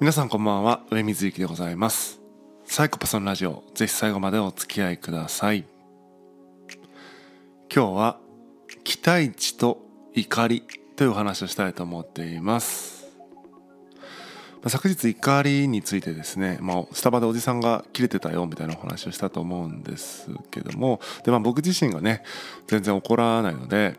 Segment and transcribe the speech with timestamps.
[0.00, 2.20] 皆さんこんばんは上水幸でございます。
[2.64, 5.64] サイコパスのラジオぜひ最後までお付き合いください。
[7.74, 8.20] 今日は
[8.84, 9.80] 期待値と
[10.14, 10.62] 怒り
[10.94, 13.08] というお話をしたいと思っています。
[14.68, 22.22] 昨日怒りについてですね、まあ、スタバでおじさんが切れてたよみたいなお話をしたと思うんですけどもで、まあ、僕自身がね
[22.68, 23.96] 全然怒らないので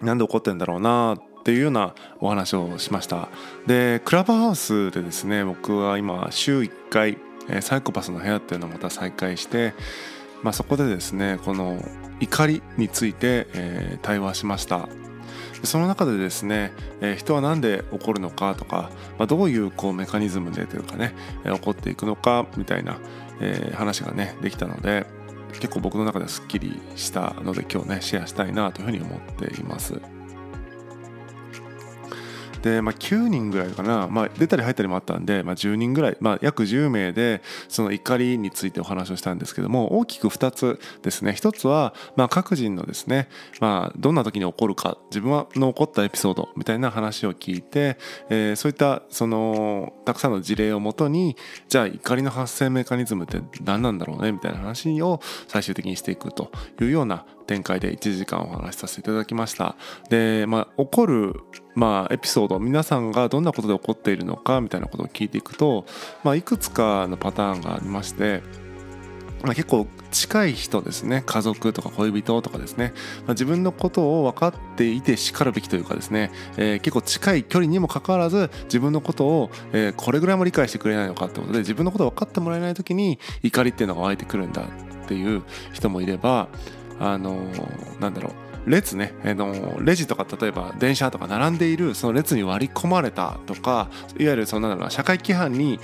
[0.00, 3.28] なんで怒ってんだろうなっっていうようなお話をしました
[3.66, 7.18] でクラブハウスでですね僕は今週1回
[7.62, 9.74] サイコパスの部屋っていうのをまた再開して、
[10.44, 11.82] まあ、そこでですねこの
[12.20, 14.88] 怒りについて、え、対話しました
[15.64, 21.12] その中でですね、え、人は何で怒るのかとか、まあ、どういうこうメカニズムでというかね、
[21.44, 22.98] え、起こっていくのかみたいな、
[23.40, 25.06] え、話がねできたので
[25.54, 30.00] 結構僕の中ではすっきりしたので今日ねシェアしたいなというふうに思っています。
[32.62, 41.32] で、まあ、9人ぐらいかな、まあ、出たり入ったりもあったんで、まあ、10人ぐらい、まあ、約10名でその怒りについてお話をしたんですけども大きく2つですね。
[41.32, 43.28] 1つは、まあ、各人のですね、
[43.60, 51.36] まあ、どんな時に起こるか自分の起こったエピソードみたいな話を聞いて、えー、そういったそのたくさんの事例をもとに
[51.68, 59.76] じゃあ怒りの発生メカニズムって何なんだろうねみたいな話を最終的にしていくというような展開で1時間お話しさせていただきました。
[60.08, 61.34] で、まあ、起こる、
[61.74, 65.84] まあ、エピソード皆さんがどんなことで起こっているのかみたいなことを聞いていくと、
[66.24, 68.42] まあ、いくつかのパターンがありまして
[69.42, 71.22] まあ、結構近い人ですね。
[71.26, 72.92] 家族とか恋人とかですね、
[73.26, 86.48] まあ、自分のことを分かっていてしかるべきというかですね、えー、結構近い距離にもかかわらず自分のことを、えー、これぐらいも理解してくれないのかってことで自分のことを分かってもらえない時に怒りっていうのが湧いてくるんだっていう人もいれば
[87.00, 87.36] あの
[88.00, 95.80] なんだろう列ね、あのレジとか例えば電車とか並んでいるその列に割り込まれたとかいわゆるそのなんだろう社会規範に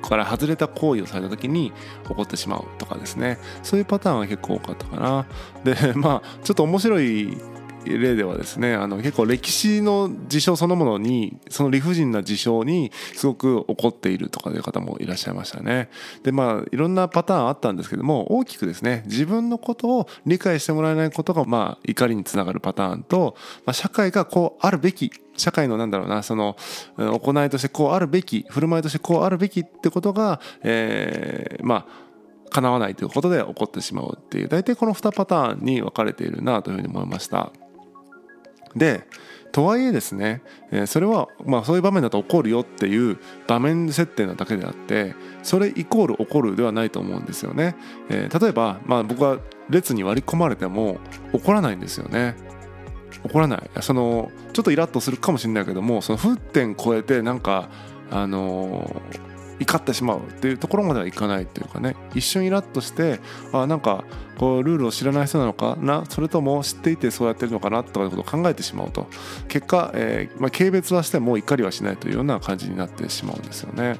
[0.00, 1.72] から外れた行為をされた時に
[2.06, 3.38] 起こってしまうとかですね。
[3.62, 5.26] そういうパターンは結構多かったかな。
[5.64, 7.36] で まあちょっと面白い
[7.84, 15.88] 例ではですねあの結構歴史の事象そのものにその理不尽な事象にすごく怒っているとかいう方もいらっしゃいましたね。
[16.22, 26.56] でまあいろんなパターンあったんですけども大きくですね自分のことを理解してもらえないことがまあ怒りにつながるパターンと、まあ、社会がこうあるべき社会のなんだろうなその
[26.96, 32.04] 行いとしてこうあるべき振る舞いとしてこうあるべきってことが、えー、まあ
[32.50, 37.52] 叶わないということで起こってしまうっていう大体この2パターンに分かれているなというふうに思いました。
[38.76, 39.06] で
[39.52, 40.42] とはいえですね、
[40.72, 45.14] えそれはまあそういう場面だと起こるよっていう場面設定なだけであって
[45.44, 47.76] それイコール起こるではないと思うんですよね、
[48.10, 49.38] え、例えば、まあ、僕は
[49.70, 50.98] 列に割り込まれても
[51.32, 52.34] 怒らないんですよね。
[53.22, 53.70] 怒らない。
[53.80, 57.70] そのちょっとイラッとするかもしれないけどもその沸点超えてなんか
[58.10, 63.20] あのー怒ってしまうっていうところまではいかないというかね一瞬イラッとして
[63.52, 64.04] あなんか
[64.38, 66.04] こうルールを知らない人なのかな？
[66.08, 67.84] それとも知っていてそうやってるのかな？
[67.84, 69.06] とかいうことを考えてしまうと
[69.48, 73.98] 結果、えーまあ、軽蔑はしても怒りはしないというような感じになってしまうんですよね。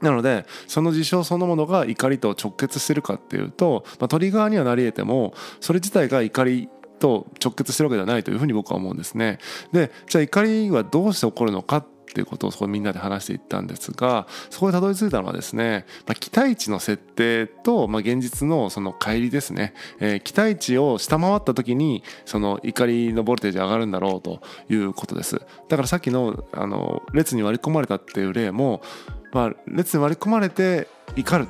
[0.00, 9.38] なのでその事象そのものが怒りと直結してるかっていうと、まあ、トリガーにはなり得てもそれ自体が怒りと直結してるわけではないというふうに僕は思うんですね。
[9.72, 25.40] でじゃあ怒りはどうして起こるのかっっていうことをそこみんなで話していったんですがそこでたどり着いたのはですね、まあ、期待値の設定と、まあ、現実のその乖離ですね、えー、期待値を下回った時にその怒りのボルテージ上がるんだろうということです。
[25.68, 28.82] だからさっきのあの列に割り込まれたっていう例も、
[29.32, 31.46] まあ、列に割り込まれて怒る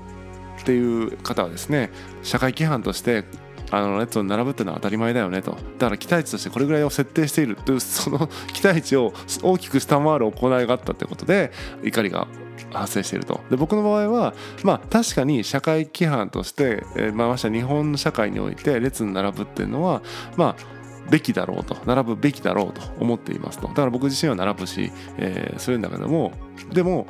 [0.61, 1.91] っていう方はですね
[2.23, 3.25] 社会規範として
[3.71, 5.53] あの列を並ぶってのは当たり前だよねと。
[5.79, 7.57] だから期待値としてこれぐらいを設定している。
[7.57, 12.27] というその 期待値を大きく下回る行いがあったということで怒りが
[12.73, 13.41] 発生していると。
[13.51, 20.03] で僕の場合はまあ確かに社会規範として、えー、まあして日本の社会において列に並ぶっていうのは
[20.37, 20.80] まあ
[21.11, 23.69] べきだろうと並ぶべきだろうと思っていますと。
[23.69, 26.33] だから僕自身は並ぶし、えー、するんだけども
[26.73, 27.07] でも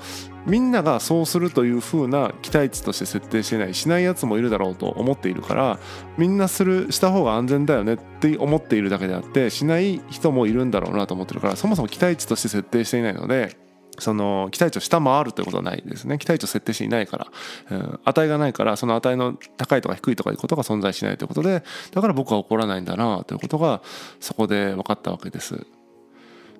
[0.47, 5.79] みんながそうするという風な期待値として設定してないしないやつもいるだろうと思っているから
[6.17, 13.57] みんなするした方が安全だよねって思っているだけであってしない人もいるんだろうなと思ってるからそもそも期待値として設定していないので
[14.01, 16.19] その期待値を下回るということはないですね。
[16.19, 17.27] 期待値を設定していないから、
[17.71, 21.63] うん、値がないからその値の高いとか低いとかいうことが存在しないということで
[21.93, 23.83] だから僕は怒らないんだなということが
[24.19, 25.67] そこで分かったわけです。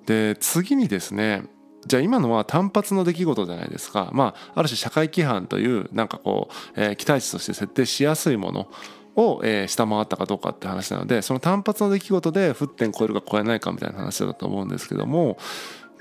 [0.05, 1.43] で次にですね
[1.85, 4.09] じゃあ今のは単発の出来事じゃないですか。
[4.13, 8.67] まあある種社会規範というなんかこう、えー、期待値として設定しやすいもの
[9.15, 15.37] を、えー、下回ったかどうかって話なのでその単発の出来事で沸点超えるか超えないかみたいな話だと思うんですけども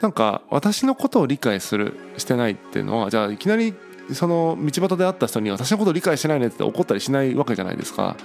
[0.01, 3.75] なんか私のことを理解するしてないっていうのはじゃあいきなり
[4.13, 8.17] その道端で会った人に私のことを理解してないねって怒ったりしないわけじゃないですか。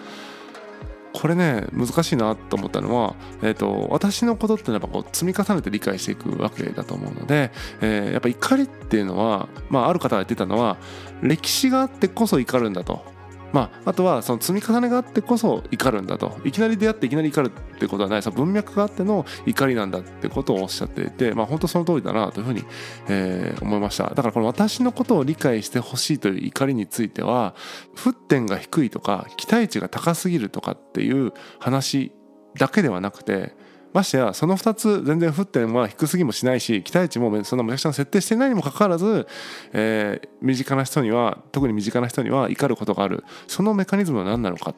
[1.13, 10.75] これね難しいなと思ったのは、えーと、私のことってやっぱこう積み重ねて理解していくわけだと思うので、えー、やっぱ怒りっていうのは、まあ、ある方が言ってたのは
[11.21, 13.14] 歴史があってこそ怒るんだと
[13.55, 16.37] まあ、あとはその積み重ねがあってこそ怒るんだと。
[16.43, 18.21] いきなり出会っていきなり怒るってことはない。
[18.21, 22.65] その文脈があっての怒りなんだってことをおっしゃっていて、まあ、本当その通りだなというふうに、
[23.07, 24.09] えー、思いました。
[24.09, 27.55] だからこの私のことを理解してほしいという怒りについては
[27.95, 32.11] 沸点が低いとか期待値が高すぎるとかっていう話
[32.57, 33.55] だけではなくて
[33.95, 39.25] ましてやその2つ全然沸点は低すぎもしないし期待値もそんなむちゃくちゃ設定してないにもかかわらず、
[39.71, 43.23] えー、身近な人には特に身近な人には怒ることがある。
[43.47, 44.75] そのメカニズムは何なのかっ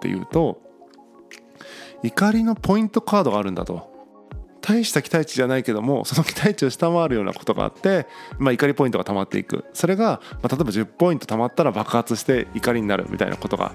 [0.00, 0.62] ていうと
[2.04, 3.90] 怒りのポイントカードがあるんだと。
[4.60, 8.06] 大した期待値じゃないけどもその期待値を下回るようなことがあって、
[8.38, 9.64] まあ、怒りポイントが溜まっていく。
[9.72, 13.72] それが、まあ、例えば10ポイント溜まったら爆発して怒りになるみたいなことが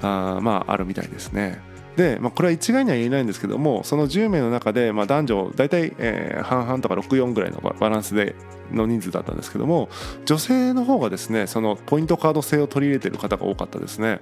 [0.00, 1.60] あまああるみたいですね。
[2.00, 8.34] で、まあ、これは一概には言えないんですけどもその10名の中で、まあ、男女大体、えー、半々とか64ぐらいのバランスで
[8.72, 9.90] の人数だったんですけども
[10.24, 14.20] 女性の方がですねそのポイントカード制を取り入れてる方が多かったですね。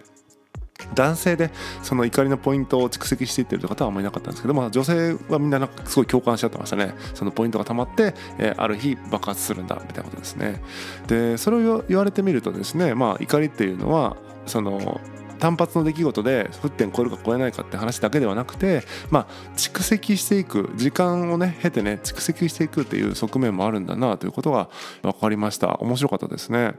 [0.94, 1.50] 男性で
[1.82, 10.62] その怒りのポイントを蓄積していってるという方はあんまりいなかったんですけど、まあ、女性はみんななんかすごい共感しちゃってましたねそのポイントが溜まって、えー、ある日爆発するんだみたいなことですね
[11.08, 14.16] でそれを言われてみるとですねまあ怒りっていうのは
[14.46, 15.00] その
[15.38, 19.26] 単発の出来事で沸点超えるか超えないかって話だけではなくてまあ
[19.56, 24.68] 蓄積していく時間をね経てね蓄積していくっていう側面もあるんだなということが
[25.02, 26.74] 分かりました面白かったですね。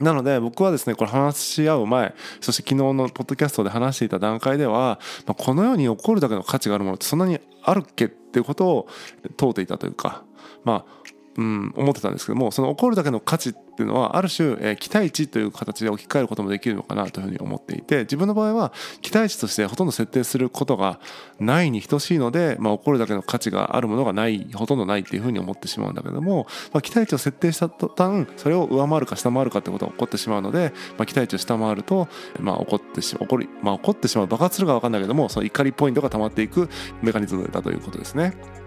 [0.00, 8.88] なので僕はですねこれ話し合う前そして昨日のポッドキャストで話していた段階では、まあ、この世に起こるだけの価値があるものってそんなにあるっけっていうことを
[9.36, 10.24] 問うていたというか
[10.64, 11.03] まあ
[11.36, 21.00] うん、思ってたんですけどもその起こるだけの価値っていうのはある種、えー、期待値という形で置き換えることもできるのかなというふうに思っていて自分の場合は期待値としてほとんど設定することが
[21.40, 32.08] ないに等しいので、まあ、起こるだけの価値があるものがないほとんどないっていうふうに思ってしまうんだけども、まあ、期待値を設定した途端それを上回るか下回るかってことが起こってしまうので、まあ、期待値を下回ると、
[32.38, 36.68] まあ、起こってし起こり、まあ、起こってしまう爆発するか分かんないけどもその怒りポイントが溜まっていく
[37.02, 38.63] メカニズムだということですね。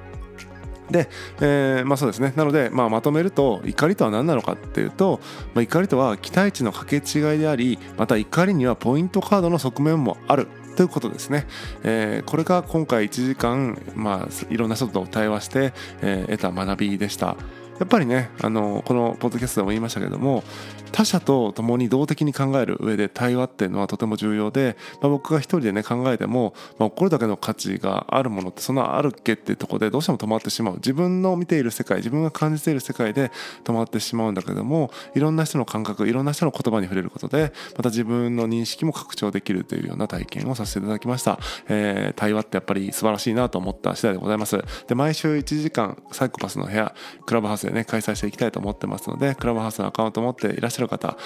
[0.90, 1.10] で、
[1.42, 2.34] えー、まあそうですね。
[2.36, 5.20] なので、まあ、まとめると怒りとは何なのかっていうと、
[5.54, 10.48] まあ、怒りとは期待値の掛け違いでありまた怒りにはポイントカードの側面もある。
[10.78, 11.48] ということですね、
[11.84, 15.74] えー、これが今回1時間、まあ、いろんな人と対話して、
[16.04, 17.36] えー、得た学びでした。
[17.80, 20.44] やっぱりねあのこのポッドキャストでも言いましたけども
[20.92, 30.76] 他者と共に動的に考える上で対話っていうのはとても重要で、まあ、僕が一人でね考えても、まあ、これだけの価値があるものってそんなあるっけっていうとこでどうしても止まってしまう。
[30.76, 33.32] 自分の見ている世界自分が感じている世界で
[33.64, 44.58] 止まってしまうんだけどもいろんな人の感覚いろんな人の言葉に触れることでまた自分の認識も拡張できるというような体験をさせていただきました、えー、対話ってやっぱり素晴らしいなと思った次第でございます。
[44.88, 46.94] で毎週1時間サイコパスの部屋
[47.26, 47.86] クラブハウスでね。
[47.88, 51.18] 開催していきたいと思ってますのでクラブハウスのアカウントを持っていらっしゃる方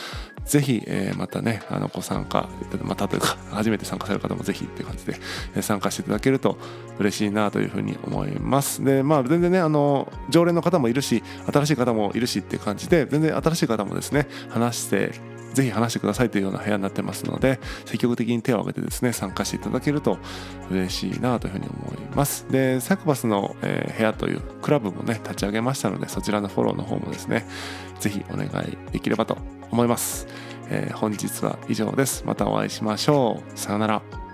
[0.45, 2.47] ぜひ、えー、またねあのご参加
[2.83, 5.15] またというか 初めて参加される方もぜひっていう感じで、
[5.55, 6.57] え参加していただけると
[6.99, 8.83] 嬉しいなというふうに思います。
[8.83, 15.11] でまあ全然ねあの常連の方もいるし新しい方もいるしっていう感じで全然新しい方もですね話して
[15.53, 20.17] ぜひ話してくださいというような部屋になってますので積極的に手を挙げてですね参加していただけると
[20.69, 22.45] 嬉しいなというふうに思います。
[22.49, 27.45] でサクバスの、え部屋というクラブもね立ち上げましたのでそちらのフォローの方もですね
[27.99, 29.37] ぜひお願いできればと
[29.71, 30.27] 思います、
[30.69, 32.23] えー、本日は以上です。
[32.25, 33.59] またお会いしましょう。
[33.59, 34.30] さようなら。